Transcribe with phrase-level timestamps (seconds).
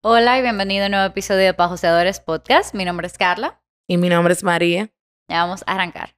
[0.00, 2.72] Hola y bienvenido a un nuevo episodio de Pajoseadores Podcast.
[2.72, 3.60] Mi nombre es Carla.
[3.88, 4.90] Y mi nombre es María.
[5.28, 6.14] Ya vamos a arrancar.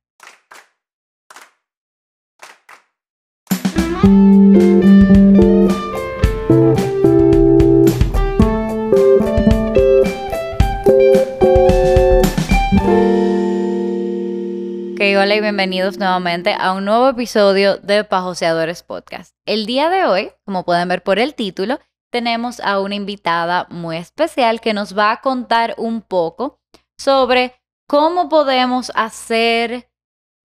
[14.93, 19.35] Ok, hola y bienvenidos nuevamente a un nuevo episodio de Pajoseadores Podcast.
[19.47, 21.79] El día de hoy, como pueden ver por el título,
[22.11, 26.61] tenemos a una invitada muy especial que nos va a contar un poco
[26.99, 27.55] sobre
[27.87, 29.91] cómo podemos hacer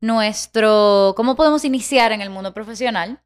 [0.02, 3.22] nuestro, cómo podemos iniciar en el mundo profesional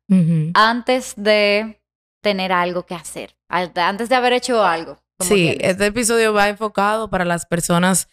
[0.54, 1.82] antes de
[2.22, 4.98] tener algo que hacer, antes de haber hecho algo.
[5.22, 8.08] Sí, este episodio va enfocado para las personas,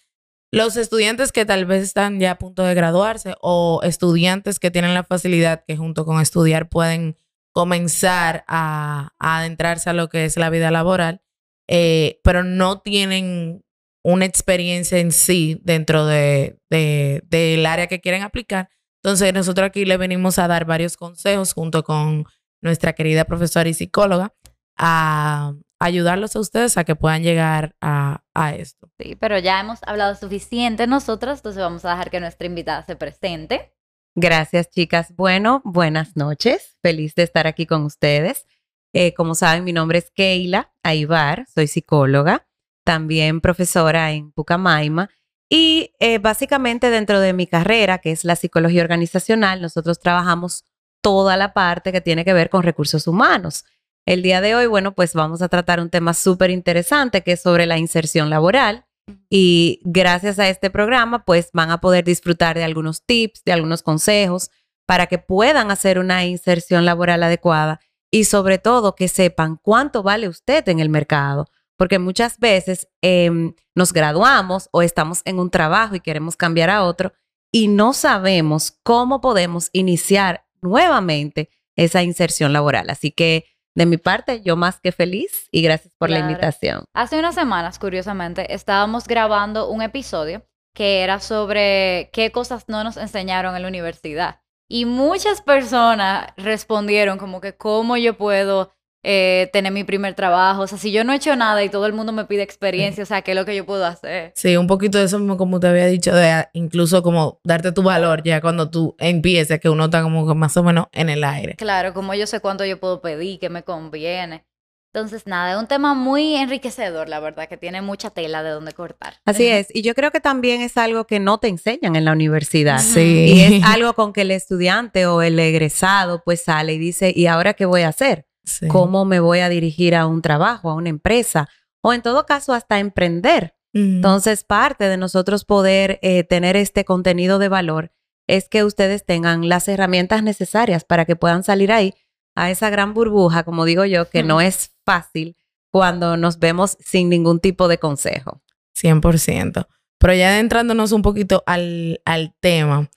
[0.53, 4.95] los estudiantes que tal vez están ya a punto de graduarse o estudiantes que tienen
[4.95, 7.17] la facilidad que junto con estudiar pueden
[7.57, 11.23] comenzar a, adentrarse a lo que es la vida laboral,
[11.67, 13.65] eh, pero no tienen
[14.05, 18.69] una experiencia en sí dentro de, del área que quieren aplicar.
[19.03, 22.27] Entonces, nosotros aquí le venimos a dar varios consejos junto con
[22.61, 24.35] nuestra querida profesora y psicóloga
[24.77, 28.91] a ayudarlos a ustedes a que puedan llegar a, a esto.
[29.01, 32.97] Sí, pero ya hemos hablado suficiente nosotros, entonces vamos a dejar que nuestra invitada se
[32.97, 33.73] presente.
[34.19, 35.15] Gracias, chicas.
[35.15, 36.79] Bueno, buenas noches.
[36.81, 38.47] Feliz de estar aquí con ustedes.
[38.95, 42.47] Eh, como saben, mi nombre es Keila Aibar, soy psicóloga,
[42.83, 45.11] también profesora en Pucamaima.
[45.51, 50.65] Y eh, básicamente dentro de mi carrera, que es la psicología organizacional, nosotros trabajamos
[51.03, 53.67] toda la parte que tiene que ver con recursos humanos.
[54.07, 57.43] El día de hoy, bueno, pues vamos a tratar un tema súper interesante que es
[57.43, 58.86] sobre la inserción laboral
[59.29, 63.83] y gracias a este programa, pues van a poder disfrutar de algunos tips, de algunos
[63.83, 64.51] consejos
[64.87, 67.81] para que puedan hacer una inserción laboral adecuada
[68.11, 71.47] y sobre todo que sepan cuánto vale usted en el mercado.
[71.77, 76.85] Porque muchas veces em, nos graduamos o estamos en un trabajo y queremos cambiar a
[76.85, 77.13] otro
[77.53, 82.89] y no sabemos cómo podemos iniciar nuevamente esa inserción laboral.
[82.89, 83.45] Así que
[83.77, 86.85] de mi parte, yo más que feliz y gracias por la invitación.
[86.95, 92.97] Hace unas semanas, curiosamente, estábamos grabando un episodio que era sobre qué cosas no nos
[92.97, 94.41] enseñaron en la universidad.
[94.67, 98.73] Y muchas personas respondieron como que cómo yo puedo
[99.09, 100.63] eh, tener mi primer trabajo.
[100.63, 103.05] O sea, si yo no he hecho nada y todo el mundo me pide experiencia,
[103.05, 104.33] o sea, ¿qué es lo que yo puedo hacer?
[104.35, 107.85] Sí, un poquito de eso mismo, como te había dicho, de incluso como darte tu
[107.85, 111.55] valor ya cuando tú empieces, que uno está como más o menos en el aire.
[111.55, 114.45] Claro, como yo sé cuánto yo puedo pedir, qué me conviene.
[114.93, 118.73] Entonces, nada, es un tema muy enriquecedor, la verdad, que tiene mucha tela de donde
[118.73, 119.15] cortar.
[119.25, 122.13] Así es, y yo creo que también es algo que no te enseñan en la
[122.13, 122.79] universidad.
[122.79, 123.35] Sí.
[123.35, 127.27] Y es algo con que el estudiante o el egresado pues sale y dice, ¿y
[127.27, 128.26] ahora qué voy a hacer?
[128.69, 131.49] Cómo me voy a dirigir a un trabajo, a una empresa,
[131.83, 133.55] o en todo caso hasta emprender.
[133.73, 137.93] Entonces, parte de nosotros poder eh, tener este contenido de valor
[138.27, 141.95] es que ustedes tengan las herramientas necesarias para que puedan salir ahí
[142.35, 145.37] a esa gran burbuja, como digo yo, que no es fácil
[145.71, 148.43] cuando nos vemos sin ningún tipo de consejo.
[148.81, 149.67] 100%.
[149.99, 152.91] Pero ya adentrándonos un poquito al, al tema,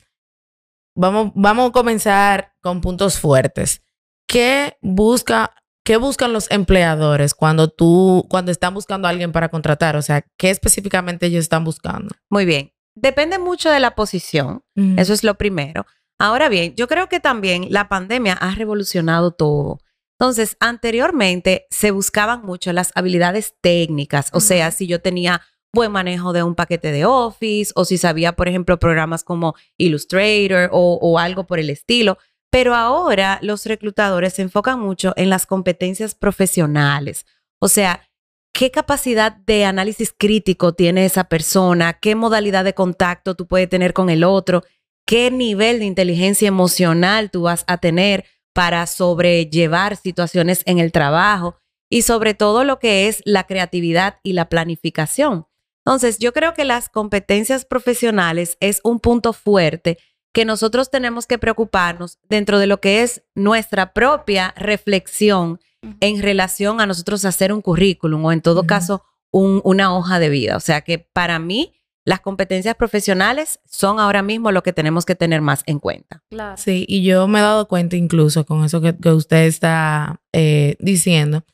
[0.96, 3.82] vamos, vamos a comenzar con puntos fuertes.
[4.30, 5.54] ¿Qué busca,
[5.84, 9.98] qué buscan los empleadores cuando tú, cuando están buscando a alguien para contratar?
[9.98, 12.16] O sea, ¿qué específicamente ellos están buscando?
[12.30, 12.72] Muy bien.
[12.96, 14.64] Depende mucho de la posición.
[14.98, 15.86] Eso es lo primero.
[16.20, 19.80] Ahora bien, yo creo que también la pandemia ha revolucionado todo.
[20.20, 25.42] Entonces, anteriormente se buscaban mucho las habilidades técnicas, o sea, si yo tenía
[25.74, 30.70] buen manejo de un paquete de Office o si sabía, por ejemplo, programas como Illustrator
[30.74, 32.18] o, o algo por el estilo.
[32.52, 37.26] Pero ahora los reclutadores se enfocan mucho en las competencias profesionales.
[37.60, 38.10] O sea,
[38.54, 43.94] qué capacidad de análisis crítico tiene esa persona, qué modalidad de contacto tú puedes tener
[43.94, 44.64] con el otro,
[45.06, 51.56] qué nivel de inteligencia emocional tú vas a tener para sobrellevar situaciones en el trabajo
[51.90, 55.48] y sobre todo lo que es la creatividad y la planificación.
[55.86, 59.98] Entonces, yo creo que las competencias profesionales es un punto fuerte
[60.34, 65.60] que nosotros tenemos que preocuparnos dentro de lo que es nuestra propia reflexión
[66.00, 70.58] en relación a nosotros hacer un currículum o en todo caso una hoja de vida.
[70.58, 71.74] O sea que para mí
[72.06, 76.24] las competencias profesionales son ahora mismo lo que tenemos que tener más en cuenta.
[76.30, 76.58] Claro.
[76.58, 81.46] Sí, y yo me he dado cuenta incluso con eso que, usted está eh, diciendo,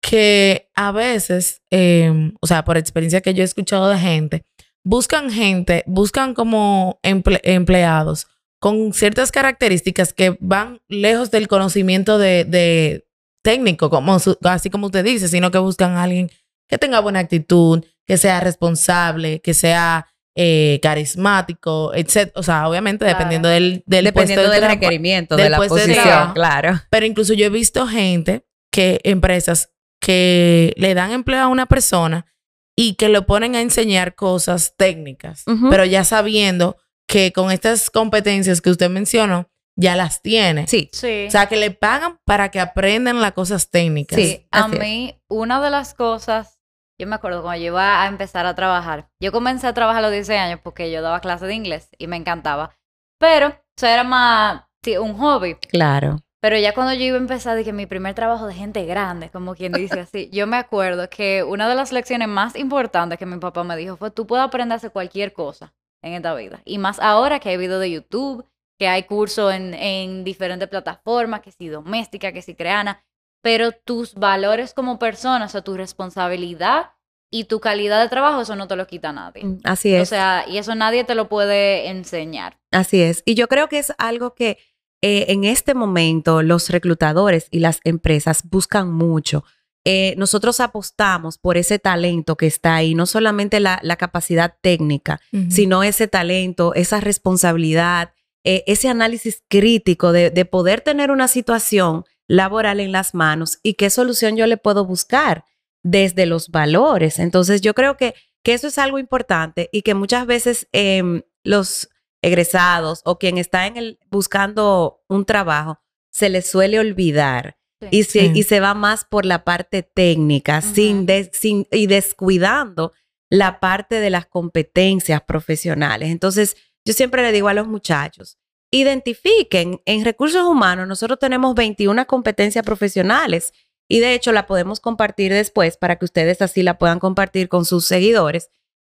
[0.00, 4.44] que a veces, em, o sea, por experiencia que yo he escuchado de gente,
[4.86, 8.28] buscan gente, buscan como empleados
[8.60, 13.04] con ciertas características que van lejos del conocimiento de,
[13.42, 16.30] técnico, como así como usted dice, sino que buscan a alguien
[16.68, 20.06] que tenga buena actitud, que sea responsable, que sea
[20.36, 22.30] eh, carismático, etc.
[22.36, 25.68] O sea, obviamente dependiendo del, del dependiendo puesto de del requerimiento, del de la de
[25.68, 26.34] posición, trabajo.
[26.34, 26.80] claro.
[26.90, 32.26] Pero incluso yo he visto gente que, empresas que le dan empleo a una persona
[32.76, 36.76] y que lo ponen a enseñar cosas técnicas, pero ya sabiendo
[37.08, 40.66] que con estas competencias que usted mencionó, ya las tiene.
[40.66, 41.26] Sí, Sí.
[41.28, 44.18] O sea, que le pagan para que aprendan las cosas técnicas.
[44.18, 44.80] Sí, a así es.
[44.80, 46.58] mí una de las cosas,
[46.98, 50.08] yo me acuerdo cuando yo iba a empezar a trabajar, yo comencé a trabajar a
[50.08, 52.76] los 16 años porque yo daba clases de inglés y me encantaba,
[53.18, 55.54] pero eso era más sí, un hobby.
[55.70, 56.20] claro.
[56.46, 59.56] Pero ya cuando yo iba a empezar, dije, mi primer trabajo de gente grande, como
[59.56, 63.38] quien dice así, yo me acuerdo que una de las lecciones más importantes que mi
[63.38, 66.62] papá me dijo fue, tú puedes aprender a hacer cualquier cosa en esta vida.
[66.64, 68.46] Y más ahora que hay videos de YouTube,
[68.78, 73.02] que hay cursos en, en diferentes plataformas, que si doméstica, que si creana,
[73.42, 76.92] pero tus valores como persona, o sea, tu responsabilidad
[77.28, 79.44] y tu calidad de trabajo, eso no te lo quita nadie.
[79.44, 80.02] Mm, Así es.
[80.02, 82.60] O sea, y eso nadie te lo puede enseñar.
[82.70, 83.24] Así es.
[83.26, 84.58] Y yo creo que es algo que
[85.02, 89.44] eh, en este momento los reclutadores y las empresas buscan mucho.
[89.84, 95.20] Eh, nosotros apostamos por ese talento que está ahí, no solamente la, la capacidad técnica,
[95.48, 98.12] sino ese talento, esa responsabilidad,
[98.42, 103.74] eh, ese análisis crítico de, de poder tener una situación laboral en las manos y
[103.74, 105.44] qué solución yo le puedo buscar
[105.84, 107.20] desde los valores.
[107.20, 111.90] Entonces yo creo que, que eso es algo importante y que muchas veces em, los
[112.26, 115.78] egresados o quien está en el, buscando un trabajo
[116.10, 117.88] se les suele olvidar Sí.
[117.90, 118.32] y se, Sí.
[118.34, 122.92] y se va más por la parte técnica sin, sin- y descuidando
[123.30, 126.08] la parte de las competencias profesionales.
[126.10, 126.56] Entonces,
[126.86, 128.38] yo siempre le digo a los muchachos,
[128.70, 133.52] identifiquen en recursos humanos, nosotros tenemos 21 competencias profesionales
[133.88, 137.64] y de hecho la podemos compartir después para que ustedes así la puedan compartir con
[137.66, 138.48] sus seguidores.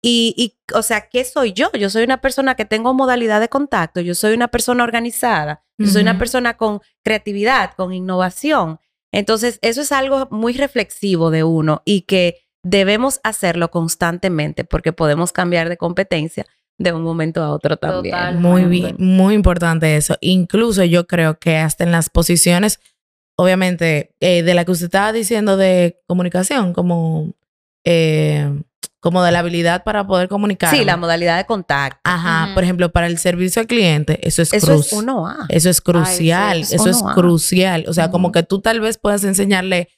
[0.02, 1.72] Y, y, o sea, ¿qué soy yo?
[1.74, 5.88] Yo soy una persona que tengo modalidad de contacto, yo soy una persona organizada, yo
[5.88, 8.80] soy una persona con creatividad, con innovación.
[9.12, 15.32] Entonces, eso es algo muy reflexivo de uno y que debemos hacerlo constantemente porque podemos
[15.32, 16.46] cambiar de competencia
[16.78, 18.14] de un momento a otro también.
[18.14, 18.40] Total.
[18.40, 20.16] Muy bien, muy importante eso.
[20.22, 22.80] Incluso yo creo que hasta en las posiciones,
[23.36, 27.34] obviamente, eh, de la que usted estaba diciendo de comunicación, como,
[27.84, 28.62] eh,
[29.00, 30.74] como de la habilidad para poder comunicar.
[30.76, 32.00] Sí, la modalidad de contacto.
[32.04, 34.88] Ajá, por ejemplo, para el servicio al cliente, eso es Eso cruz.
[34.88, 35.46] es uno A.
[35.50, 37.86] Eso es crucial, sí, eso es crucial.
[37.88, 39.90] O sea, como que tú tal vez puedas enseñarle,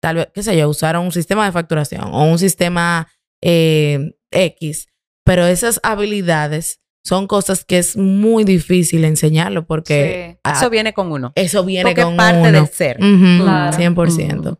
[0.00, 3.08] tal vez, qué sé yo, usar un sistema de facturación o un sistema
[3.42, 4.88] eh, X,
[5.24, 10.40] pero esas habilidades son cosas que es muy difícil enseñarlo porque Sí.
[10.44, 11.32] ah, Eso viene con uno.
[11.34, 12.52] eso viene Porque con es parte uno.
[12.52, 12.96] del ser.
[12.98, 13.76] Ujú, Claro.
[13.76, 14.40] 100%.
[14.50, 14.58] Ujú.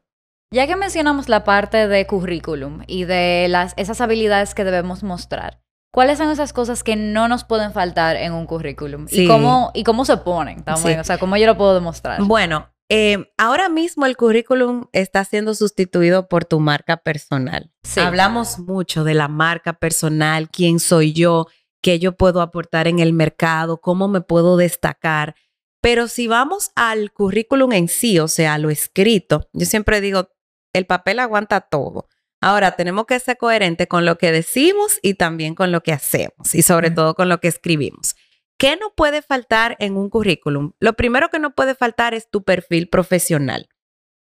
[0.54, 5.60] Ya que mencionamos la parte de currículum y de las, esas habilidades que debemos mostrar,
[5.90, 9.08] ¿cuáles son esas cosas que no nos pueden faltar en un currículum?
[9.08, 9.24] Sí.
[9.24, 10.94] ¿Y, cómo, ¿Y cómo se ponen también?
[10.94, 11.00] Sí.
[11.00, 12.22] O sea, ¿cómo yo lo puedo demostrar?
[12.22, 17.72] Bueno, eh, ahora mismo el currículum está siendo sustituido por tu marca personal.
[17.82, 17.98] Sí.
[17.98, 21.48] Hablamos mucho de la marca personal, quién soy yo,
[21.82, 25.34] qué yo puedo aportar en el mercado, cómo me puedo destacar.
[25.80, 30.28] Pero si vamos al currículum en sí, o sea, lo escrito, yo siempre digo,
[30.74, 32.08] el papel aguanta todo.
[32.42, 36.54] Ahora, tenemos que ser coherentes con lo que decimos y también con lo que hacemos
[36.54, 38.16] y sobre todo con lo que escribimos.
[38.58, 40.72] ¿Qué no puede faltar en un currículum?
[40.78, 43.68] Lo primero que no puede faltar es tu perfil profesional.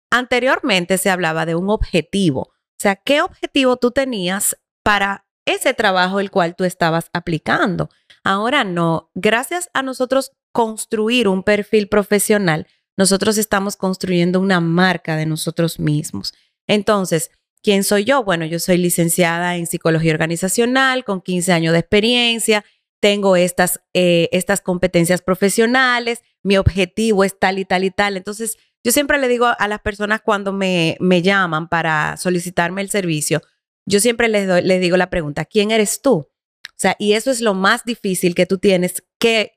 [0.09, 6.19] Anteriormente se hablaba de un objetivo, o sea, ¿qué objetivo tú tenías para ese trabajo
[6.19, 7.89] el cual tú estabas aplicando?
[8.23, 15.25] Ahora no, gracias a nosotros construir un perfil profesional, nosotros estamos construyendo una marca de
[15.25, 16.33] nosotros mismos.
[16.67, 17.31] Entonces,
[17.61, 18.23] ¿quién soy yo?
[18.23, 22.63] Bueno, yo soy licenciada en psicología organizacional con 15 años de experiencia,
[23.01, 28.15] tengo estas, eh, estas competencias profesionales, mi objetivo es tal y tal y tal.
[28.17, 32.89] Entonces, yo siempre le digo a las personas cuando me, me llaman para solicitarme el
[32.89, 33.41] servicio,
[33.85, 36.13] yo siempre les, doy- les digo la pregunta, ¿quién eres tú?
[36.15, 39.53] O sea, y eso es lo más difícil que tú tienes que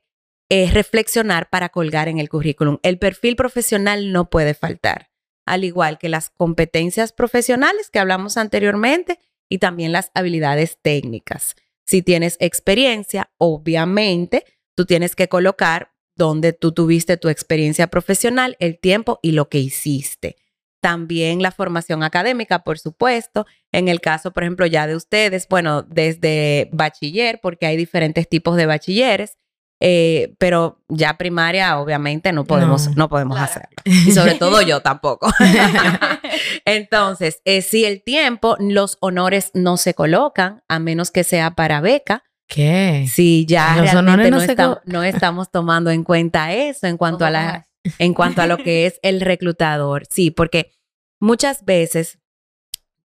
[0.49, 2.77] eh, reflexionar para colgar en el currículum.
[2.83, 5.09] El perfil profesional no puede faltar,
[5.45, 11.55] al igual que las competencias profesionales que hablamos anteriormente y también las habilidades técnicas.
[11.85, 18.79] Si tienes experiencia, obviamente, tú tienes que colocar donde tú tuviste tu experiencia profesional, el
[18.79, 20.35] tiempo y lo que hiciste.
[20.81, 23.45] También la formación académica, por supuesto.
[23.71, 28.57] En el caso, por ejemplo, ya de ustedes, bueno, desde bachiller, porque hay diferentes tipos
[28.57, 29.37] de bachilleres.
[29.79, 32.93] Eh, pero ya primaria, obviamente, no podemos, No.
[32.95, 33.51] no, podemos Claro.
[33.51, 33.77] hacerlo.
[33.85, 35.29] Y sobre todo yo tampoco.
[36.65, 41.81] Entonces, eh, si el tiempo, los honores no se colocan, a menos que sea para
[41.81, 43.07] beca, ¿Qué?
[43.11, 46.97] si ya Los realmente honores no no, co- no estamos tomando en cuenta eso en
[46.97, 47.67] cuanto a ¿Cómo la,
[47.99, 50.05] en cuanto a lo que es el reclutador.
[50.09, 50.71] Sí, porque
[51.19, 52.19] muchas veces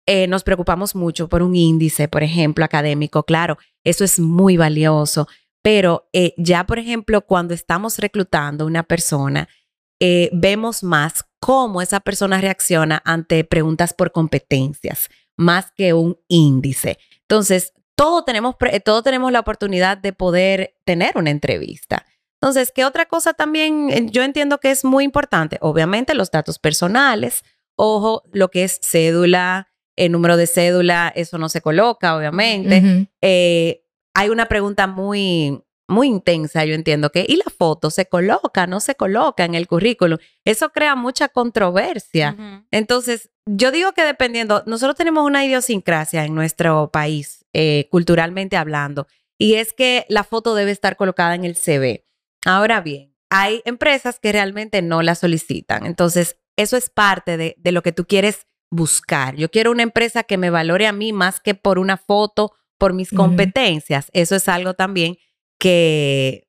[0.05, 3.23] eh, nos preocupamos mucho por un índice, por ejemplo, académico.
[3.23, 5.27] Claro, eso es muy valioso,
[5.65, 9.49] pero eh, ya, por ejemplo, cuando estamos reclutando una persona,
[9.99, 16.99] eh, vemos más cómo esa persona reacciona ante preguntas por competencias, más que un índice.
[17.21, 22.05] Entonces, todo tenemos, pre- todo tenemos la oportunidad de poder tener una entrevista.
[22.39, 25.57] Entonces, ¿qué otra cosa también eh, yo entiendo que es muy importante?
[25.61, 27.43] Obviamente los datos personales,
[27.75, 32.77] ojo, lo que es cédula, el número de cédula, eso no se coloca, obviamente.
[32.77, 33.07] Ujú.
[33.21, 33.81] Eh,
[34.15, 38.79] hay una pregunta muy, muy intensa, yo entiendo que, ¿y la foto se coloca, no
[38.79, 40.17] se coloca en el currículum?
[40.45, 42.63] Eso crea mucha controversia.
[42.71, 49.05] Entonces, yo digo que dependiendo, nosotros tenemos una idiosincrasia en nuestro país, eh, culturalmente hablando,
[49.37, 52.05] y es que la foto debe estar colocada en el CV.
[52.45, 55.85] Ahora bien, hay empresas que realmente no la solicitan.
[55.85, 59.35] Entonces, eso es parte de, de lo que tú quieres buscar.
[59.35, 62.93] Yo quiero una empresa que me valore a mí más que por una foto, por
[62.93, 64.09] mis competencias.
[64.13, 65.17] Eso es algo también
[65.59, 66.47] que,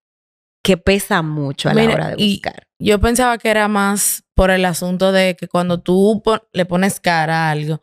[0.62, 2.66] que pesa mucho a la hora de y- buscar.
[2.78, 7.00] Yo pensaba que era más por el asunto de que cuando tú pon- le pones
[7.00, 7.82] cara a algo,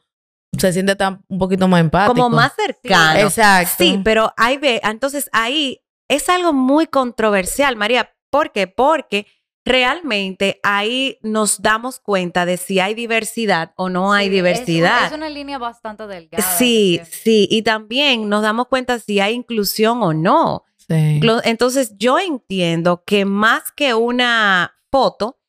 [0.58, 2.14] se siente tan, un poquito más empático.
[2.14, 3.20] Como más cercano.
[3.20, 3.74] Exacto.
[3.78, 8.14] Sí, pero ahí ve, entonces ahí es algo muy controversial, María.
[8.30, 8.68] ¿Por qué?
[8.68, 9.26] Porque
[9.66, 14.50] realmente ahí nos damos cuenta de si hay diversidad o no hay Sí, es una-
[14.50, 15.06] diversidad.
[15.08, 16.44] Es, una línea bastante delgada.
[16.58, 20.64] Sí, sí, y también nos damos cuenta si hay inclusión o no.
[20.78, 21.22] Sí.
[21.46, 25.40] Entonces yo entiendo que más que una foto,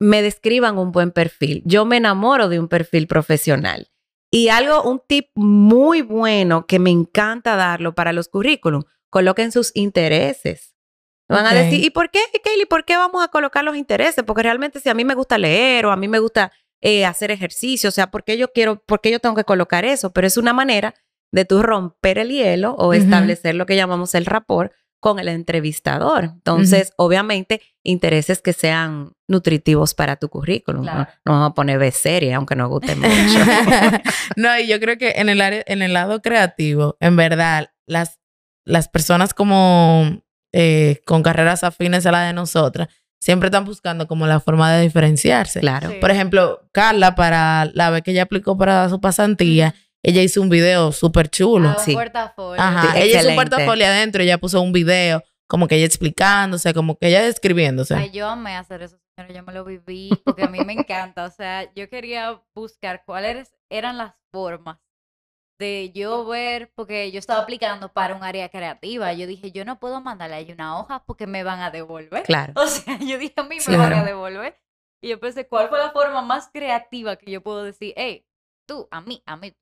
[0.00, 1.62] me describan un buen perfil.
[1.64, 3.88] Yo me enamoro de un perfil profesional.
[4.30, 9.70] Y algo, un tip muy bueno que me encanta darlo para los currículum, coloquen sus
[9.74, 10.73] intereses.
[11.28, 12.66] Van a decir, ¿y por qué, Kaylee?
[12.66, 14.24] ¿Por qué vamos a colocar los intereses?
[14.24, 16.52] Porque realmente si a mí me gusta leer o a mí me gusta
[16.82, 19.84] eh, hacer ejercicio, o sea, ¿por qué yo quiero, por qué yo tengo que colocar
[19.84, 20.12] eso?
[20.12, 20.94] Pero es una manera
[21.32, 26.24] de tú romper el hielo o establecer lo que llamamos el rapport con el entrevistador.
[26.24, 30.84] Entonces, obviamente, intereses que sean nutritivos para tu currículum.
[30.84, 31.00] Claro.
[31.00, 33.38] No, no vamos a poner B serie, aunque nos guste mucho.
[34.36, 38.20] no, y yo creo que en el área, en el lado creativo, en verdad, las,
[38.64, 40.23] las personas como
[40.56, 42.88] eh, con carreras afines a la de nosotras,
[43.20, 45.60] siempre están buscando como la forma de diferenciarse.
[45.60, 45.90] claro.
[45.90, 45.96] Sí.
[46.00, 50.50] Por ejemplo, Carla, para la vez que ella aplicó para su pasantía, ella hizo un
[50.50, 51.70] video súper chulo.
[51.70, 51.94] Ah, un Sí.
[51.94, 52.62] portafolio.
[52.62, 56.72] Ajá, Sí, ella hizo un portafolio adentro, ella puso un video, como que ella explicándose,
[56.74, 57.94] como que ella describiéndose.
[57.94, 59.34] Ay, yo amé hacer eso, señora.
[59.34, 61.24] Yo me lo viví porque a mí me encanta.
[61.24, 64.76] O sea, yo quería buscar cuáles eran las formas
[65.58, 69.12] de yo ver, porque yo estaba aplicando para un área creativa.
[69.12, 72.24] Yo dije, yo no puedo mandarle ahí una hoja porque me van a devolver.
[72.34, 72.52] Claro.
[72.56, 74.58] O sea, yo dije, a mí me van a devolver.
[75.02, 78.26] Y yo pensé, ¿cuál fue la forma más creativa que yo puedo decir, hey,
[78.66, 79.52] tú, a mí, a mí,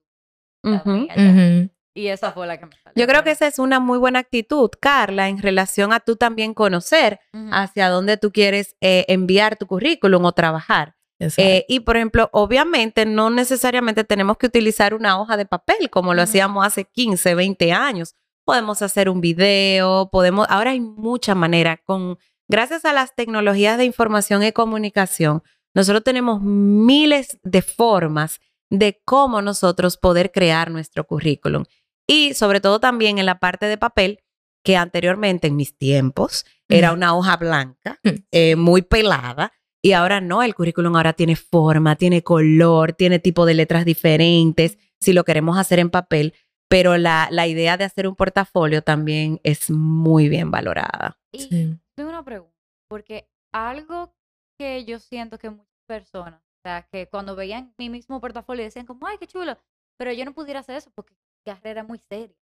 [0.62, 1.30] tú, a mí, allá"?
[1.30, 1.70] Ujú.
[1.94, 2.94] Y esa fue la que me salió.
[2.94, 6.54] Yo creo que esa es una muy buena actitud, Carla, en relación a tú también
[6.54, 7.20] conocer
[7.50, 10.94] hacia dónde tú quieres eh, enviar tu currículum o trabajar.
[11.36, 16.14] Eh, y por ejemplo, obviamente no necesariamente tenemos que utilizar una hoja de papel como
[16.14, 18.14] lo hacíamos hace 15, 20 años.
[18.44, 23.84] Podemos hacer un video, podemos, ahora hay mucha manera con, gracias a las tecnologías de
[23.84, 25.42] información y comunicación,
[25.74, 31.64] nosotros tenemos miles de formas de cómo nosotros poder crear nuestro currículum.
[32.06, 34.20] Y sobre todo también en la parte de papel,
[34.64, 38.16] que anteriormente en mis tiempos era una hoja blanca, Ujú.
[38.30, 39.52] eh, muy pelada,
[39.82, 44.78] y ahora no, el currículum ahora tiene forma, tiene color, tiene tipo de letras diferentes,
[45.00, 46.34] si lo queremos hacer en papel,
[46.68, 51.18] pero la, la idea de hacer un portafolio también es muy bien valorada.
[51.32, 51.78] Y Sí.
[51.96, 52.54] tengo una pregunta,
[52.88, 54.14] porque algo
[54.58, 58.86] que yo siento que muchas personas, o sea, que cuando veían mi mismo portafolio decían
[58.86, 59.58] como, ay, qué chulo,
[59.98, 62.36] pero yo no pudiera hacer eso porque mi carrera es muy seria.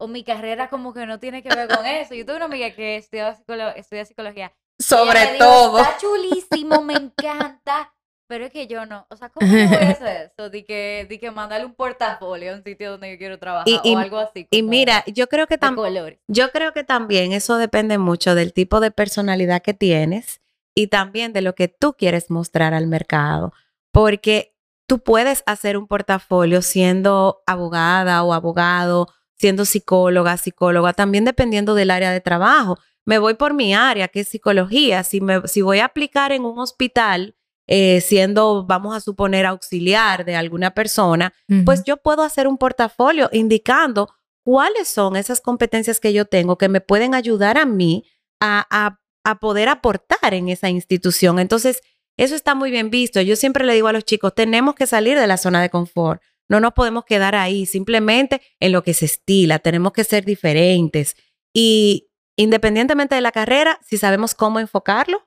[0.00, 2.14] O mi carrera como que no tiene que ver con eso.
[2.14, 4.52] Yo tuve una amiga que estudia, psicolo- estudia psicología.
[4.78, 7.92] Me dijo, Está chulísimo, me encanta.
[8.28, 9.06] Pero es que yo no.
[9.08, 10.50] O sea, ¿cómo voy a hacer eso?
[10.50, 13.80] De que, de que mandarle un portafolio a un sitio donde yo quiero trabajar Y-
[13.82, 14.46] y- o algo así.
[14.50, 16.18] Y mira, yo creo que también...
[16.28, 20.42] Yo creo que también eso depende mucho del tipo de personalidad que tienes
[20.74, 23.54] y también de lo que tú quieres mostrar al mercado,
[23.92, 24.54] porque
[24.86, 29.08] tú puedes hacer un portafolio siendo abogada o abogado,
[29.38, 32.78] siendo psicóloga, psicóloga, también dependiendo del área de trabajo.
[33.08, 35.02] Me voy por mi área, que es psicología.
[35.02, 37.34] Si, me, si voy a aplicar en un hospital,
[37.66, 41.32] eh, siendo, vamos a suponer, auxiliar de alguna persona,
[41.64, 44.10] pues yo puedo hacer un portafolio indicando
[44.44, 48.04] cuáles son esas competencias que yo tengo que me pueden ayudar a mí
[48.40, 51.38] a, a poder aportar en esa institución.
[51.38, 51.80] Entonces,
[52.18, 53.22] eso está muy bien visto.
[53.22, 56.20] Yo siempre le digo a los chicos, tenemos que salir de la zona de confort.
[56.46, 59.60] No nos podemos quedar ahí simplemente en lo que se estila.
[59.60, 61.16] Tenemos que ser diferentes.
[61.54, 62.07] Y
[62.38, 65.26] independientemente de la carrera, si sabemos cómo enfocarlo,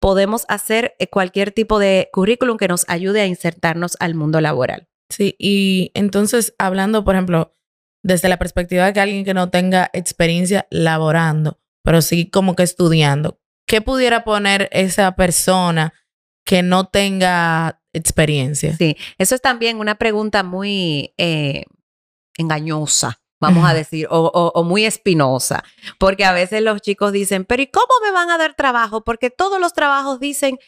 [0.00, 4.88] podemos hacer eh, cualquier tipo de currículum que nos ayude a insertarnos al mundo laboral.
[5.08, 7.56] Sí, y entonces hablando, por ejemplo,
[8.02, 12.64] desde la perspectiva de que alguien que no tenga experiencia laborando, pero sí como que
[12.64, 15.94] estudiando, ¿qué pudiera poner esa persona
[16.44, 18.76] que no tenga experiencia?
[18.76, 21.64] Sí, eso es también una pregunta muy eh,
[22.36, 25.62] engañosa vamos a decir, o, muy espinosa,
[25.98, 29.04] porque a veces los chicos dicen, pero ¿y cómo me van a dar trabajo?
[29.04, 30.58] Porque todos los trabajos dicen,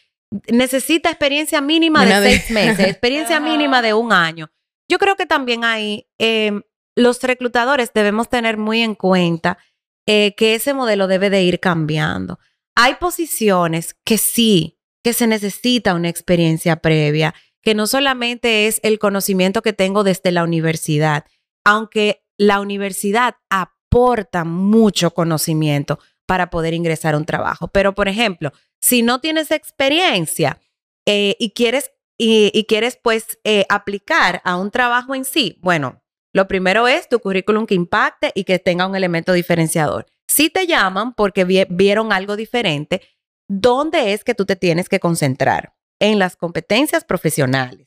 [0.49, 4.51] necesita experiencia mínima de seis meses, experiencia mínima de un año.
[4.89, 6.63] Yo creo que también ahí em,
[6.97, 9.59] los reclutadores debemos tener muy en cuenta
[10.07, 12.39] eh, que ese modelo debe de ir cambiando.
[12.75, 18.99] Hay posiciones que sí, que se necesita una experiencia previa, que no solamente es el
[18.99, 21.25] conocimiento que tengo desde la universidad,
[21.65, 27.69] aunque la universidad aporta mucho conocimiento para poder ingresar a un trabajo.
[27.69, 30.61] Pero, por ejemplo, si no tienes experiencia
[31.07, 36.49] eh, y quieres, y, quieres pues eh, aplicar a un trabajo en sí, bueno, lo
[36.49, 40.07] primero es tu currículum que impacte y que tenga un elemento diferenciador.
[40.27, 43.03] Si te llaman porque vieron algo diferente,
[43.49, 45.75] ¿dónde es que tú te tienes que concentrar?
[46.01, 47.87] En las competencias profesionales.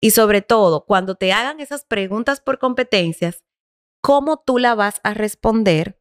[0.00, 3.44] Y sobre todo, cuando te hagan esas preguntas por competencias,
[4.02, 5.98] cómo tú la vas a responder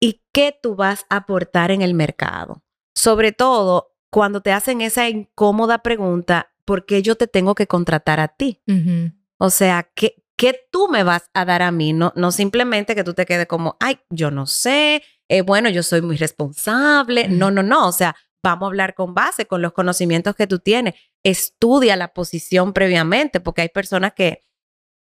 [0.00, 2.64] y qué tú vas a aportar en el mercado.
[2.94, 8.20] Sobre todo cuando te hacen esa incómoda pregunta, ¿por qué yo te tengo que contratar
[8.20, 8.62] a ti?
[9.38, 11.92] O sea, ¿qué, ¿qué tú me vas a dar a mí?
[11.92, 15.82] No, no simplemente que tú te quedes como, ay, yo no sé, eh, bueno, yo
[15.82, 17.28] soy muy responsable.
[17.28, 17.88] No, no, no.
[17.88, 20.94] O sea, vamos a hablar con base, con los conocimientos que tú tienes.
[21.22, 24.42] Estudia la posición previamente, porque hay personas que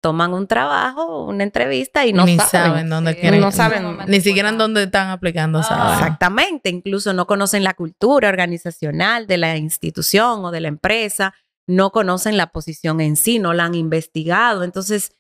[0.01, 3.41] toman un trabajo, una entrevista y no saben, dónde quieren.
[3.41, 5.61] No saben ni siquiera en dónde están aplicando.
[5.69, 5.97] Ah.
[5.99, 6.71] Exactamente.
[6.71, 11.35] Incluso no conocen la cultura organizacional de la institución o de la empresa,
[11.67, 14.65] no conocen la posición en sí, no la han investigado.
[14.65, 15.13] Entonces,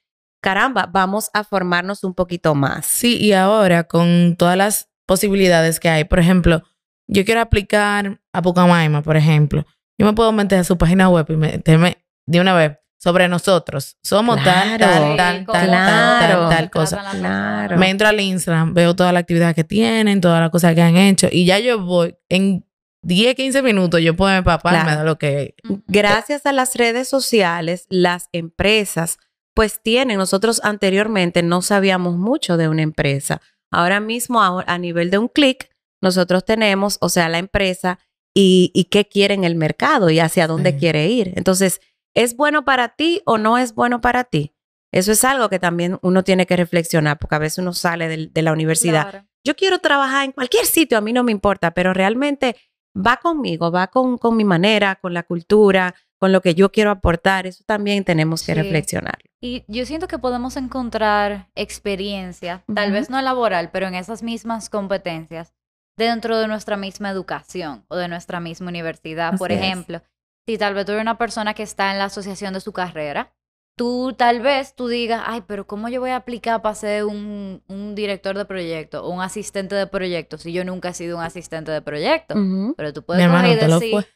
[0.42, 2.86] caramba, vamos a formarnos un poquito más.
[2.86, 6.62] Sí, y ahora con todas las posibilidades que hay, por ejemplo,
[7.06, 9.66] yo quiero aplicar a Pucamaima, por ejemplo.
[9.98, 13.96] Yo me puedo meter a su página web y meterme de una vez sobre nosotros.
[14.02, 17.02] Somos tal, tal, tal, tal, tal, tal, cosa.
[17.12, 17.78] Claro.
[17.78, 20.96] Me entro al Instagram, veo toda la actividad que tienen, todas las cosas que han
[20.96, 22.66] hecho y ya yo voy en
[23.02, 25.54] 10, 15 minutos yo puedo empaparme de lo que...
[25.86, 29.18] Gracias a las redes sociales, las empresas
[29.54, 33.40] pues tienen, nosotros anteriormente no sabíamos mucho de una empresa.
[33.70, 35.70] Ahora mismo a, nivel de un clic,
[36.02, 37.98] nosotros tenemos, o sea, la empresa
[38.34, 41.32] y, y, qué quiere en el mercado y hacia dónde quiere ir.
[41.34, 41.80] Entonces,
[42.14, 44.54] ¿Es bueno para ti o no es bueno para ti?
[44.92, 48.42] Eso es algo que también uno tiene que reflexionar, porque a veces uno sale de,
[48.42, 49.24] la universidad.
[49.44, 52.56] Yo quiero trabajar en cualquier sitio, a mí no me importa, pero realmente
[52.96, 56.90] va conmigo, va con, con mi manera, con la cultura, con lo que yo quiero
[56.90, 57.46] aportar.
[57.46, 59.18] Eso también tenemos que reflexionar.
[59.40, 64.68] Y yo siento que podemos encontrar experiencia, tal vez no laboral, pero en esas mismas
[64.68, 65.54] competencias
[65.96, 69.36] dentro de nuestra misma educación o de nuestra misma universidad.
[69.38, 70.02] Por ejemplo,
[70.50, 73.32] si tal vez tú eres una persona que está en la asociación de su carrera,
[73.76, 77.62] tú tal vez tú digas, ay, pero ¿cómo yo voy a aplicar para ser un,
[77.94, 81.70] director de proyecto o un asistente de proyecto si yo nunca he sido un asistente
[81.70, 82.34] de proyecto?
[82.76, 84.06] Pero tú puedes decir,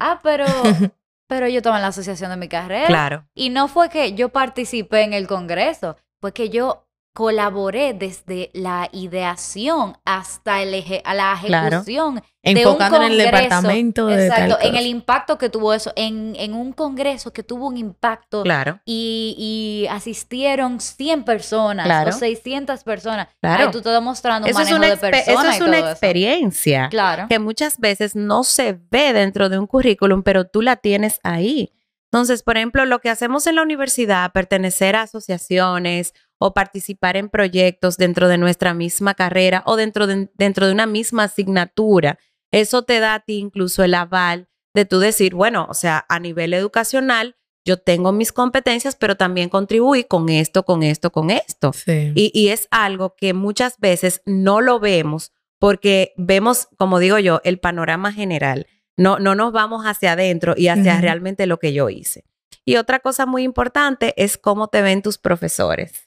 [0.00, 0.46] ah, pero,
[1.28, 2.88] pero yo estaba en la asociación de mi carrera.
[2.88, 3.28] Claro.
[3.34, 6.83] Y no fue que yo participé en el congreso, fue que yo
[7.14, 10.74] colaboré desde la ideación hasta el
[11.04, 12.20] a la ejecución.
[12.42, 16.72] Enfocando en el departamento de Exacto, en el impacto que tuvo eso, en, en, un
[16.72, 18.42] congreso que tuvo un impacto.
[18.42, 18.80] Claro.
[18.84, 23.28] Y, y asistieron 100 personas o 600 personas.
[23.40, 23.70] Claro.
[23.70, 25.44] tú estás demostrando un manejo de personas.
[25.44, 27.26] Eso es una experiencia claro.
[27.28, 31.70] que muchas veces no se ve dentro de un currículum, pero tú la tienes ahí.
[32.14, 37.30] Entonces, por ejemplo, lo que hacemos en la universidad, pertenecer a asociaciones o participar en
[37.30, 42.18] proyectos dentro de nuestra misma carrera o dentro de, dentro de una misma asignatura.
[42.52, 46.20] Eso te da a ti incluso el aval de tú decir, bueno, o sea, a
[46.20, 51.72] nivel educacional, yo tengo mis competencias, pero también contribuí con esto, con esto, con esto.
[51.86, 57.40] Y, y es algo que muchas veces no lo vemos porque vemos, como digo yo,
[57.44, 58.66] el panorama general.
[58.98, 62.24] No, no nos vamos hacia adentro y hacia realmente lo que yo hice.
[62.66, 66.03] Y otra cosa muy importante es cómo te ven tus profesores.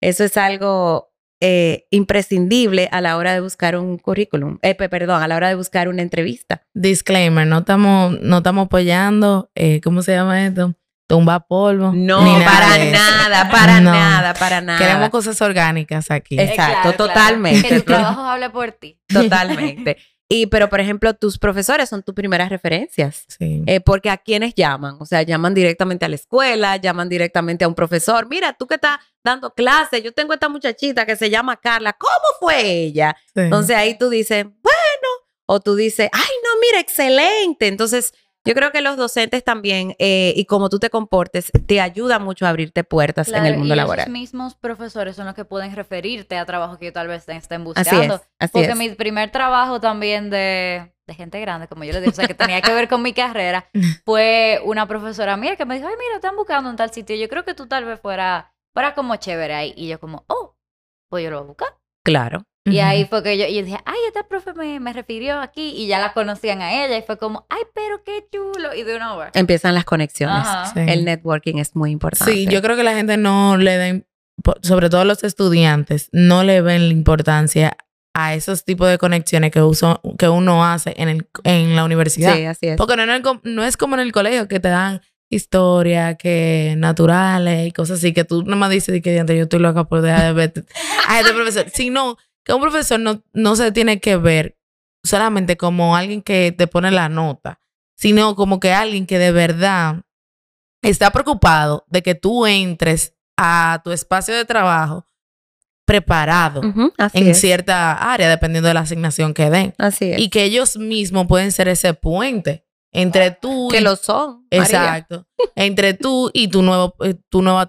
[0.00, 5.22] Eso es algo eh, imprescindible a la hora de buscar un currículum, eh, pe- perdón,
[5.22, 6.62] a la hora de buscar una entrevista.
[6.74, 10.74] Disclaimer, no estamos no estamos apoyando, eh, ¿cómo se llama esto?
[11.08, 11.92] Tumba polvo.
[11.94, 13.90] No, ni nada para nada, para No.
[13.92, 14.78] nada, para nada.
[14.78, 16.38] Queremos cosas orgánicas aquí.
[16.38, 17.66] Exacto, totalmente.
[17.68, 18.98] Que tu trabajo hable por ti.
[19.12, 19.96] Totalmente.
[20.32, 23.24] Y, pero, por ejemplo, tus profesores son tus primeras referencias.
[23.26, 23.64] Sí.
[23.66, 27.68] Eh, porque a quienes llaman, o sea, llaman directamente a la escuela, llaman directamente a
[27.68, 28.28] un profesor.
[28.28, 32.12] Mira, tú que estás dando clases, yo tengo esta muchachita que se llama Carla, ¿cómo
[32.38, 33.16] fue ella?
[33.34, 33.40] sí.
[33.40, 35.08] Entonces ahí tú dices, bueno,
[35.46, 37.66] o tú dices, ay, no, mira, excelente.
[37.66, 42.18] Entonces, yo creo que los docentes también, eh, y como tú te comportes, te ayuda
[42.18, 44.04] mucho a abrirte puertas en el mundo y laboral.
[44.04, 47.64] Esos mismos profesores son los que pueden referirte a trabajos que tal vez estén Así
[47.64, 48.14] buscando.
[48.14, 48.76] es, así Porque es.
[48.76, 52.34] mi primer trabajo también de, de gente grande, como yo les digo, o sea, que
[52.34, 53.68] tenía que ver con mi carrera,
[54.04, 57.16] fue una profesora mía que me dijo, ay, mira, están buscando en tal sitio.
[57.16, 59.74] Yo creo que tú tal vez fuera, fuera como chévere ahí.
[59.76, 60.56] Y yo como, oh,
[61.10, 61.76] pues yo lo voy a buscar.
[62.04, 62.42] Claro.
[62.66, 65.72] Y ahí fue que yo, y yo dije, ay, esta profe me, me refirió aquí
[65.76, 68.74] y ya la conocían a ella y fue como, ay, pero qué chulo.
[68.74, 69.30] Y de una vez.
[69.34, 70.46] Empiezan las conexiones.
[70.74, 70.80] Sí.
[70.86, 72.32] El networking es muy importante.
[72.32, 74.04] Sí, yo creo que la gente no le
[74.44, 77.76] po- sobre todo los estudiantes, no le ven la importancia
[78.14, 82.34] a esos tipos de conexiones que, uso, que uno hace en, el, en la universidad.
[82.36, 82.76] Sí, así es.
[82.76, 85.00] Porque no, com- no es como en el colegio que te dan
[85.30, 89.60] historia, que naturales y cosas así, que tú nomás dices de que "Diantre, yo estoy
[89.60, 90.52] loca por dejar de ver
[91.08, 91.66] a este profesor.
[91.72, 94.58] Sino que un profesor no, no se tiene que ver
[95.04, 97.60] solamente como alguien que te pone la nota,
[97.96, 100.02] sino como que alguien que de verdad
[100.82, 105.06] está preocupado de que tú entres a tu espacio de trabajo
[105.86, 107.40] preparado en es.
[107.40, 109.74] cierta área, dependiendo de la asignación que den.
[109.78, 110.20] Así es.
[110.20, 114.46] Y que ellos mismos pueden ser ese puente entre tú que y lo son.
[114.50, 114.64] María.
[114.64, 115.26] Exacto.
[115.54, 117.60] Entre tú y tu nuevo, eh, tu nuevo,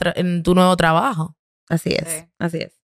[0.43, 1.35] tu nuevo trabajo.
[1.69, 2.07] Así es.
[2.07, 2.29] Sí.
[2.39, 2.81] Así es.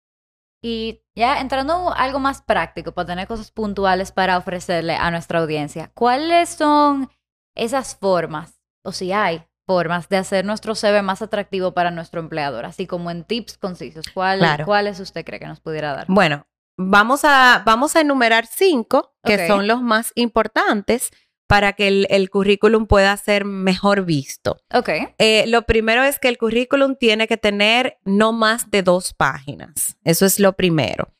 [0.62, 5.39] Y ya entrando a algo más práctico, para tener cosas puntuales para ofrecerle a nuestra
[5.39, 7.10] audiencia, ¿cuáles son
[7.56, 12.65] esas formas, o si hay formas, de hacer nuestro CV más atractivo para nuestro empleador?
[12.65, 14.65] Así como en tips concisos, ¿cuál, Claro.
[14.65, 16.06] ¿cuáles usted cree que nos pudiera dar?
[16.10, 21.12] Bueno, vamos a, vamos a enumerar cinco que son los más importantes
[21.47, 24.58] para que el, el currículum pueda ser mejor visto.
[24.73, 29.13] Ok, Eh, lo primero es que el currículum tiene que tener no más de dos
[29.13, 29.97] páginas.
[30.03, 31.12] Eso es lo primero.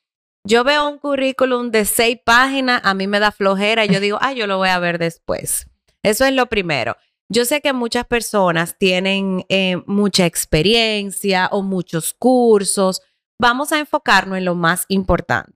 [0.43, 4.19] Yo veo un currículum de seis páginas, a mí me da flojera y yo digo,
[4.21, 5.67] ah, yo lo voy a ver después.
[6.03, 6.95] Eso es lo primero.
[7.29, 13.01] Yo sé que muchas personas tienen eh, mucha experiencia o muchos cursos.
[13.39, 15.51] Vamos a enfocarnos en lo más importante.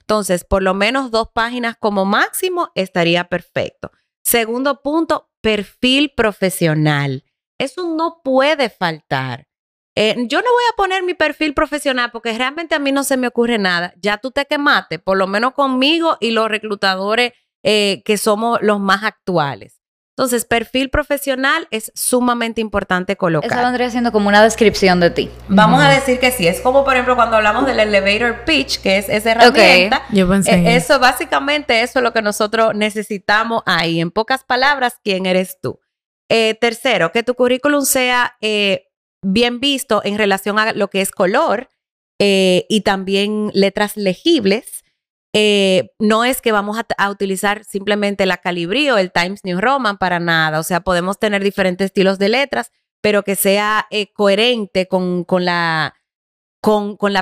[0.00, 3.90] Entonces, por lo menos dos páginas como máximo estaría perfecto.
[4.28, 7.24] Segundo punto, perfil profesional.
[7.58, 9.48] Eso no puede faltar.
[9.96, 13.16] Eh, yo no voy a poner mi perfil profesional porque realmente a mí no se
[13.16, 13.94] me ocurre nada.
[13.96, 18.78] Ya tú te quemaste, por lo menos conmigo y los reclutadores eh, que somos los
[18.80, 19.77] más actuales.
[20.18, 23.52] Entonces, perfil profesional es sumamente importante colocar.
[23.52, 25.30] eso vendría siendo como una descripción de ti.
[25.48, 26.48] Vamos a decir que sí.
[26.48, 30.02] Es como, por ejemplo, cuando hablamos del elevator pitch, que es esa herramienta.
[30.10, 30.98] Yo pensé en Eh, eso.
[30.98, 34.00] básicamente, eso es lo que nosotros necesitamos ahí.
[34.00, 35.78] En pocas palabras, ¿quién eres tú?
[36.28, 38.88] Eh, tercero, que tu currículum sea eh,
[39.22, 41.68] bien visto en relación a lo que es color
[42.18, 44.82] eh, y también letras legibles.
[45.34, 49.98] Eh, no es que vamos a, utilizar simplemente la Calibri o el Times New Roman
[49.98, 50.58] para nada.
[50.58, 55.94] O sea, podemos tener diferentes estilos de letras, pero que sea eh, coherente con, la,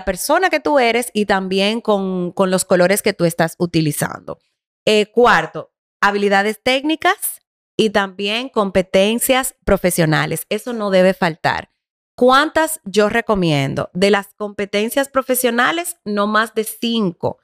[0.05, 4.38] persona que tú eres y también con, con los colores que tú estás utilizando.
[4.85, 7.40] Eh, cuarto, habilidades técnicas
[7.77, 10.47] y también competencias profesionales.
[10.49, 11.71] Eso no debe faltar.
[12.16, 13.90] ¿Cuántas yo recomiendo?
[13.92, 17.40] De las competencias profesionales, no más de cinco.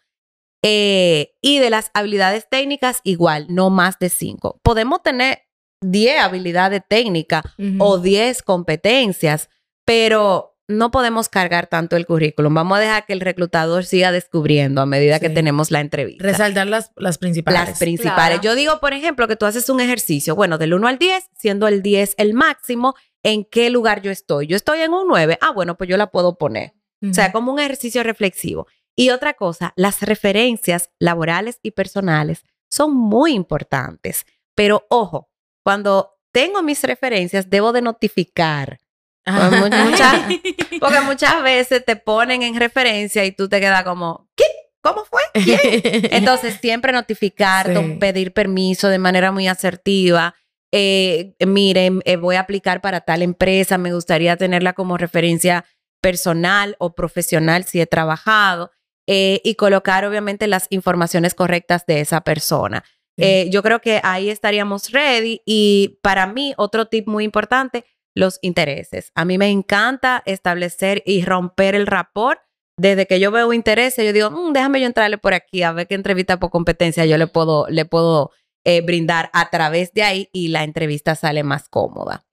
[0.63, 4.61] Eh, y de las habilidades técnicas, igual, no más de cinco.
[4.63, 5.43] Podemos tener
[5.81, 7.77] 10 habilidades técnicas Ujú.
[7.79, 9.51] o 10 competencias,
[9.85, 12.55] pero no podemos cargar tanto el currículum.
[12.55, 16.25] Vamos a dejar que el reclutador siga descubriendo a medida que tenemos la entrevista.
[16.25, 17.69] Resaltar las, las principales.
[17.69, 18.41] Las principales.
[18.41, 18.43] Claro.
[18.43, 21.67] Yo digo, por ejemplo, que tú haces un ejercicio, bueno, del 1 al 10, siendo
[21.69, 24.47] el 10 el máximo, ¿en qué lugar yo estoy?
[24.47, 25.39] Yo estoy en un 9.
[25.41, 26.75] Ah, bueno, pues yo la puedo poner.
[27.03, 28.69] O sea, como un ejercicio reflexivo.
[28.97, 34.27] Y otra cosa, las referencias laborales y personales son muy importantes.
[34.55, 35.31] Pero ojo,
[35.65, 38.79] cuando tengo mis referencias, debo de notificar.
[39.27, 40.23] Muchas-
[40.81, 44.45] Porque muchas veces te ponen en referencia y tú te quedas como, ¿qué?
[44.83, 45.21] ¿cómo fue?
[45.35, 45.59] ¿Quién?
[46.13, 47.97] Entonces, siempre notificar, Sí.
[48.01, 50.35] pedir permiso de manera muy asertiva.
[50.73, 55.65] Eh, miren, eh, voy a aplicar para tal empresa, me gustaría tenerla como referencia
[56.01, 58.73] personal o profesional si he trabajado
[59.07, 62.85] eh, y colocar obviamente las informaciones correctas de esa persona.
[63.17, 63.25] Sí.
[63.25, 67.85] Eh, yo creo que ahí estaríamos ready y para mí otro tip muy importante,
[68.15, 69.11] los intereses.
[69.15, 72.41] A mí me encanta establecer y romper el rapport.
[72.79, 75.87] Desde que yo veo intereses, yo digo, "Mm, déjame yo entrarle por aquí a ver
[75.87, 78.31] qué entrevista por competencia yo le puedo, le puedo
[78.65, 82.25] eh, brindar a través de ahí y la entrevista sale más cómoda.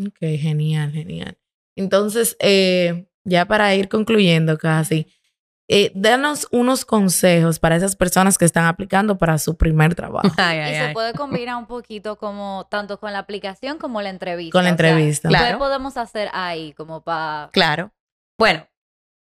[0.00, 1.36] Ok, genial, genial.
[1.76, 5.08] Entonces, eh, ya para ir concluyendo casi,
[5.66, 10.28] eh, danos unos consejos para esas personas que están aplicando para su primer trabajo.
[10.36, 14.10] Ay, Y ay, se puede combinar un poquito como tanto con la aplicación como la
[14.10, 14.52] entrevista.
[14.52, 15.28] Con la O sea, entrevista.
[15.28, 15.46] Claro.
[15.46, 17.48] ¿Qué podemos hacer ahí como para...
[17.52, 17.92] Claro.
[18.38, 18.66] Bueno,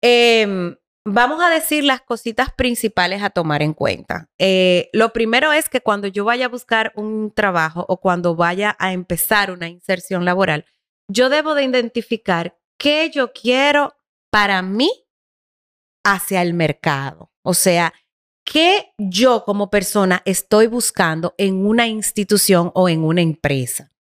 [0.03, 4.29] em, vamos a decir las cositas principales a tomar en cuenta.
[4.39, 8.75] Eh, lo primero es que cuando yo vaya a buscar un trabajo o cuando vaya
[8.81, 10.65] a empezar una inserción laboral,
[11.09, 13.95] yo debo de identificar qué yo quiero
[14.31, 15.02] para mí
[16.05, 17.31] hacia el mercado.
[17.43, 17.93] O sea,
[18.45, 23.93] qué yo como persona estoy buscando en una institución o en una empresa.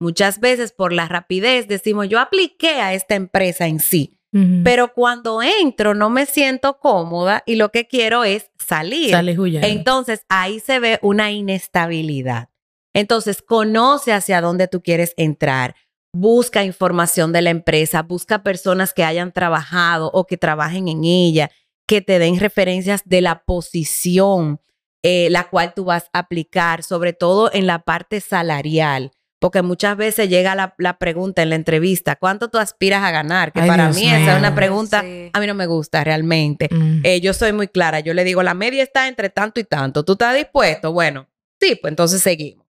[0.00, 4.18] Muchas veces por la rapidez decimos, yo apliqué a esta empresa en sí,
[4.62, 9.10] pero cuando entro no me siento cómoda y lo que quiero es salir.
[9.10, 9.34] Sale.
[9.62, 12.50] Entonces ahí se ve una inestabilidad.
[12.94, 15.74] Entonces conoce hacia dónde tú quieres entrar.
[16.12, 21.50] Busca información de la empresa, busca personas que hayan trabajado o que trabajen en ella,
[21.86, 24.60] que te den referencias de la posición
[25.04, 29.12] eh, la cual tú vas a aplicar, sobre todo en la parte salarial.
[29.38, 33.52] Porque muchas veces llega la, la pregunta en la entrevista, ¿cuánto tú aspiras a ganar?
[33.52, 35.30] Que Ay, para Dios mí esa es una pregunta, Sí.
[35.32, 36.68] a mí no me gusta realmente.
[36.72, 37.02] Mm.
[37.04, 40.04] Eh, yo soy muy clara, yo le digo, la media está entre tanto y tanto.
[40.04, 40.92] ¿Tú estás dispuesto?
[40.92, 41.28] Bueno,
[41.60, 42.66] sí, pues entonces seguimos.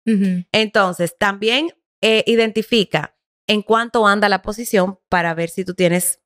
[0.53, 1.69] Entonces, también
[2.03, 3.15] eh, identifica
[3.49, 6.21] en cuánto anda la posición para ver si tú tienes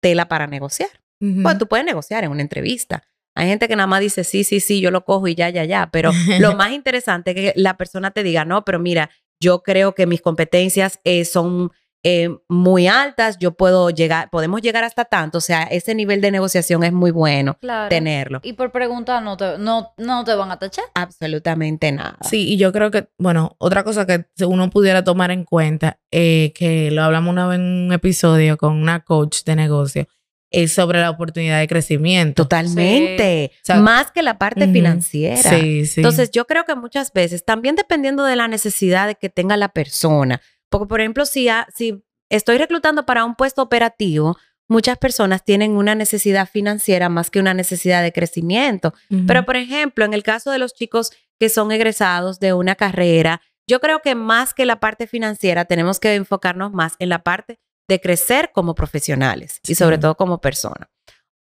[0.00, 0.88] tela para negociar.
[1.20, 3.02] Pues tú puedes negociar en una entrevista.
[3.34, 5.64] Hay gente que nada más dice, sí, sí, sí, yo lo cojo y ya, ya,
[5.64, 5.90] ya.
[5.92, 9.94] Pero lo más interesante es que la persona te diga, no, pero mira, yo creo
[9.94, 11.72] que mis competencias eh, son
[12.04, 15.38] eh, muy altas, yo puedo llegar, podemos llegar hasta tanto.
[15.38, 17.88] O sea, ese nivel de negociación es muy bueno Claro.
[17.88, 18.40] tenerlo.
[18.44, 20.84] Y por preguntar no te, no, no te van a tachar.
[20.94, 22.16] Absolutamente nada.
[22.22, 26.52] Sí, y yo creo que, bueno, otra cosa que uno pudiera tomar en cuenta, eh,
[26.54, 30.06] que lo hablamos una vez en un episodio con una coach de negocio,
[30.50, 32.44] es sobre la oportunidad de crecimiento.
[32.44, 33.50] Totalmente.
[33.54, 35.36] O sea, Más que la parte financiera.
[35.50, 36.00] Sí, sí.
[36.00, 39.68] Entonces, yo creo que muchas veces, también dependiendo de la necesidad de que tenga la
[39.68, 44.36] persona, porque por ejemplo, si, ha- si estoy reclutando para un puesto operativo,
[44.68, 48.92] muchas personas tienen una necesidad financiera más que una necesidad de crecimiento.
[49.10, 49.24] Ujú.
[49.26, 53.40] Pero, por ejemplo, en el caso de los chicos que son egresados de una carrera,
[53.66, 57.58] yo creo que más que la parte financiera, tenemos que enfocarnos más en la parte
[57.88, 59.74] de crecer como profesionales y Sí.
[59.76, 60.90] sobre todo como persona.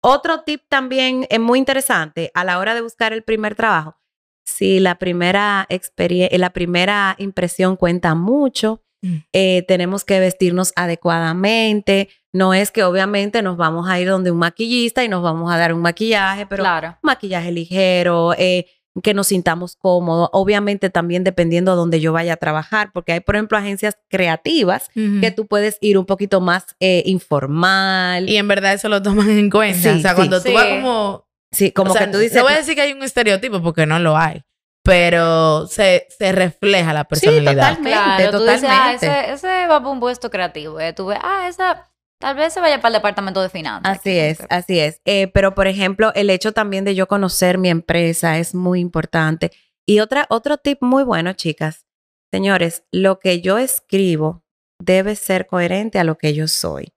[0.01, 3.97] Otro tip también es muy interesante a la hora de buscar el primer trabajo.
[4.45, 9.15] Si la primera experiencia, la primera impresión cuenta mucho, Mm.
[9.33, 12.09] eh, tenemos que vestirnos adecuadamente.
[12.33, 15.57] No es que obviamente nos vamos a ir donde un maquillista y nos vamos a
[15.57, 16.97] dar un maquillaje, pero claro.
[17.01, 18.65] maquillaje ligero, eh,
[19.01, 20.29] que nos sintamos cómodos.
[20.33, 24.89] Obviamente también dependiendo de donde yo vaya a trabajar, porque hay, por ejemplo, agencias creativas
[24.93, 28.27] que tú puedes ir un poquito más eh, informal.
[28.29, 29.93] Y en verdad eso lo toman en cuenta.
[29.93, 30.15] Sí, o sea, sí.
[30.17, 30.53] cuando tú Sí.
[30.53, 31.25] vas como...
[31.51, 32.37] sí, como o sea, que tú dices...
[32.37, 34.43] No voy a decir que hay un estereotipo porque no lo hay,
[34.89, 37.53] pero se, se refleja la personalidad.
[37.53, 37.89] totalmente.
[37.91, 39.05] Claro, tú dices, ah, totalmente.
[39.05, 40.79] ese, ese va para un puesto creativo.
[40.79, 40.93] eh.
[40.93, 41.85] Tú ves, ah, esa
[42.19, 43.97] tal vez se vaya para el departamento de finanzas.
[43.99, 45.01] Así es, así es.
[45.05, 49.51] Eh, pero, por ejemplo, el hecho también de yo conocer mi empresa es muy importante.
[49.85, 51.85] Y otra, otro tip muy bueno, chicas.
[52.31, 54.43] Señores, lo que yo escribo
[54.79, 56.93] debe ser coherente a lo que yo soy.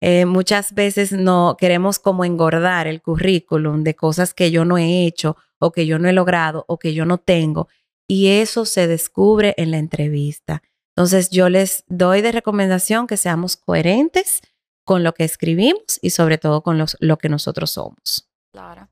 [0.00, 5.06] Eh, muchas veces no queremos como engordar el currículum de cosas que yo no he
[5.06, 7.68] hecho o que yo no he logrado o que yo no tengo.
[8.06, 10.62] Y eso se descubre en la entrevista.
[10.96, 14.40] Entonces yo les doy de recomendación que seamos coherentes
[14.84, 18.28] con lo que escribimos y sobre todo con los, lo que nosotros somos.
[18.52, 18.88] Claro.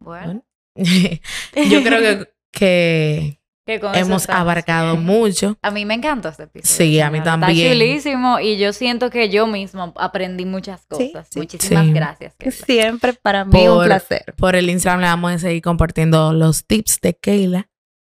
[0.00, 0.44] Bueno.
[0.76, 5.58] Yo creo que, que Que con eso hemos abarcado mucho.
[5.60, 6.76] A mí me encantó este episodio.
[6.76, 7.50] Sí, a mí también.
[7.58, 11.26] Está chulísimo y yo siento que yo mismo aprendí muchas cosas.
[11.30, 11.40] sí.
[11.40, 11.92] Muchísimas Sí.
[11.92, 12.34] gracias.
[12.38, 12.56] Keila.
[12.64, 14.34] Siempre para mí un Por- placer.
[14.36, 17.68] Por el Instagram le vamos a seguir compartiendo los tips de Keila.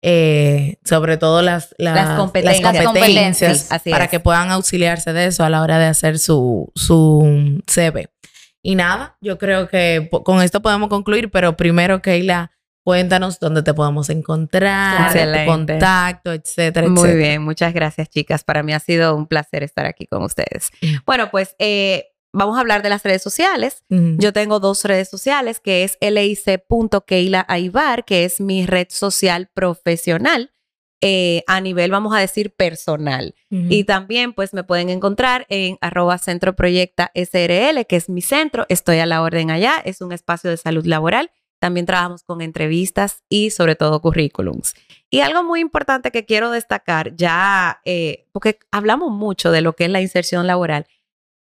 [0.00, 2.72] eh, sobre todo las, las, Las competencias.
[2.72, 4.10] las competencias Sí, así para es.
[4.10, 8.08] que puedan auxiliarse de eso a la hora de hacer su, su CV.
[8.62, 12.52] Y nada, yo creo que con esto podemos concluir, pero primero, Keila,
[12.88, 18.44] cuéntanos dónde te podemos encontrar, tu contacto, etcétera, Muy bien, muchas gracias, chicas.
[18.44, 20.70] Para mí ha sido un placer estar aquí con ustedes.
[21.04, 23.84] Bueno, pues eh, vamos a hablar de las redes sociales.
[23.90, 30.50] Yo tengo dos redes sociales, que es lic.keilaaibar, que es mi red social profesional.
[31.02, 33.34] Eh, a nivel, vamos a decir, personal.
[33.50, 38.64] Y también, pues, me pueden encontrar en arroba centro proyecta SRL, que es mi centro.
[38.70, 39.74] Estoy a la orden allá.
[39.84, 41.30] Es un espacio de salud laboral.
[41.58, 44.74] También trabajamos con entrevistas y sobre todo currículums.
[45.10, 49.84] Y algo muy importante que quiero destacar, ya, eh, porque hablamos mucho de lo que
[49.84, 50.86] es la inserción laboral,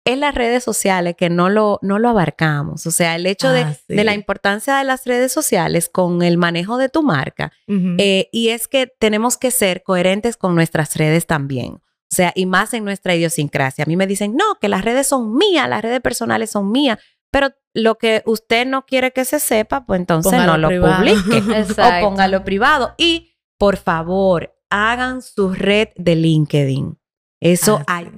[0.04, 2.88] en las redes sociales que no lo, no lo abarcamos.
[2.88, 6.78] O sea, el hecho de, ah, la importancia de las redes sociales con el manejo
[6.78, 7.52] de tu marca.
[7.68, 11.74] Eh, y es que tenemos que ser coherentes con nuestras redes también.
[11.76, 13.84] O sea, y más en nuestra idiosincrasia.
[13.84, 16.98] A mí me dicen, no, que las redes son mías, las redes personales son mías.
[17.30, 21.44] Pero lo que usted no quiere que se sepa, pues entonces no lo publique.
[21.82, 22.94] o póngalo privado.
[22.98, 26.98] Y, por favor, hagan su red de LinkedIn.
[27.40, 28.12] Eso hay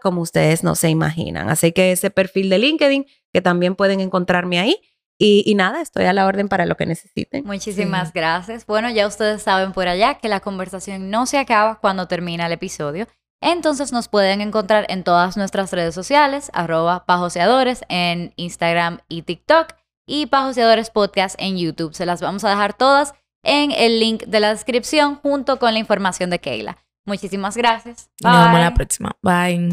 [0.00, 1.48] como ustedes no se imaginan.
[1.48, 4.76] Así que ese perfil de LinkedIn, que también pueden encontrarme ahí.
[5.20, 7.44] Y, nada, estoy a la orden para lo que necesiten.
[7.44, 8.66] Muchísimas gracias.
[8.66, 12.52] Bueno, ya ustedes saben por allá que la conversación no se acaba cuando termina el
[12.52, 13.08] episodio.
[13.40, 19.74] Entonces nos pueden encontrar en todas nuestras redes sociales, arroba pajoseadores en Instagram y TikTok
[20.06, 21.94] y pajoseadores podcast en YouTube.
[21.94, 25.78] Se las vamos a dejar todas en el link de la descripción junto con la
[25.78, 26.78] información de Keila.
[27.06, 28.10] Muchísimas gracias.
[28.20, 29.16] Nos vemos la próxima.
[29.22, 29.72] Bye.